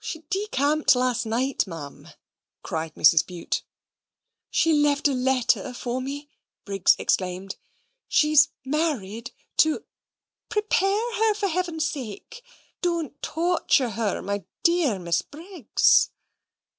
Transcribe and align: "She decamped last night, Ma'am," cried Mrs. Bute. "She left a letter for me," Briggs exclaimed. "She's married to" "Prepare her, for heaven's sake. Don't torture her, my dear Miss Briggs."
"She 0.00 0.20
decamped 0.30 0.94
last 0.96 1.26
night, 1.26 1.66
Ma'am," 1.66 2.08
cried 2.62 2.94
Mrs. 2.94 3.26
Bute. 3.26 3.62
"She 4.48 4.72
left 4.72 5.06
a 5.06 5.12
letter 5.12 5.74
for 5.74 6.00
me," 6.00 6.30
Briggs 6.64 6.96
exclaimed. 6.98 7.56
"She's 8.08 8.48
married 8.64 9.32
to" 9.58 9.84
"Prepare 10.48 11.12
her, 11.16 11.34
for 11.34 11.48
heaven's 11.48 11.84
sake. 11.84 12.42
Don't 12.80 13.20
torture 13.20 13.90
her, 13.90 14.22
my 14.22 14.46
dear 14.62 14.98
Miss 14.98 15.20
Briggs." 15.20 16.08